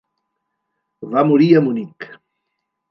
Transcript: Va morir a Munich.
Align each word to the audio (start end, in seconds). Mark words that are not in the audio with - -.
Va 1.11 1.25
morir 1.33 1.51
a 1.61 1.65
Munich. 1.69 2.13